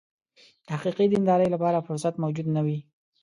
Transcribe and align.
د 0.67 0.67
حقیقي 0.77 1.05
دیندارۍ 1.13 1.47
لپاره 1.51 1.85
فرصت 1.87 2.13
موجود 2.23 2.47
نه 2.55 2.61
وي. 2.65 2.77